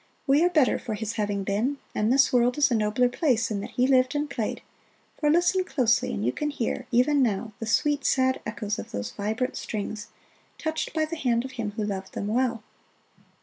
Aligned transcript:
We 0.25 0.43
are 0.43 0.49
better 0.49 0.79
for 0.79 0.95
his 0.95 1.13
having 1.13 1.43
been 1.43 1.77
and 1.93 2.11
this 2.11 2.33
world 2.33 2.57
is 2.57 2.71
a 2.71 2.75
nobler 2.75 3.07
place 3.07 3.51
in 3.51 3.59
that 3.59 3.69
he 3.77 3.85
lived 3.85 4.15
and 4.15 4.27
played, 4.27 4.63
for 5.19 5.29
listen 5.29 5.63
closely 5.63 6.11
and 6.11 6.25
you 6.25 6.31
can 6.31 6.49
hear, 6.49 6.87
even 6.91 7.21
now, 7.21 7.51
the 7.59 7.67
sweet, 7.67 8.03
sad 8.03 8.41
echoes 8.43 8.79
of 8.79 8.89
those 8.89 9.11
vibrant 9.11 9.55
strings, 9.57 10.07
touched 10.57 10.95
by 10.95 11.05
the 11.05 11.17
hand 11.17 11.45
of 11.45 11.51
him 11.51 11.73
who 11.73 11.83
loved 11.83 12.13
them 12.13 12.25
well. 12.29 12.63